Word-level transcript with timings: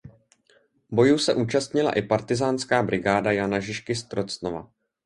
Bojů 0.91 1.17
se 1.17 1.33
účastnila 1.35 1.91
i 1.91 2.01
partyzánská 2.01 2.83
brigáda 2.83 3.31
Jana 3.31 3.59
Žižky 3.59 3.95
z 3.95 4.03
Trocnova. 4.03 4.69